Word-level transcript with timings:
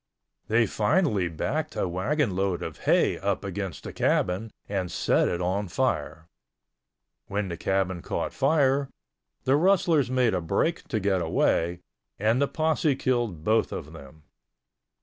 They 0.47 0.65
finally 0.65 1.27
backed 1.27 1.75
a 1.75 1.87
wagonload 1.87 2.63
of 2.63 2.79
hay 2.89 3.19
up 3.19 3.43
against 3.43 3.83
the 3.83 3.93
cabin 3.93 4.49
and 4.67 4.91
set 4.91 5.27
it 5.27 5.39
on 5.41 5.67
fire. 5.67 6.25
When 7.27 7.49
the 7.49 7.55
cabin 7.55 8.01
caught 8.01 8.33
fire, 8.33 8.89
the 9.43 9.55
rustlers 9.55 10.09
made 10.09 10.33
a 10.33 10.41
break 10.41 10.87
to 10.87 10.99
get 10.99 11.21
away, 11.21 11.81
and 12.17 12.41
the 12.41 12.47
posse 12.47 12.95
killed 12.95 13.43
both 13.43 13.71
of 13.71 13.93
them. 13.93 14.23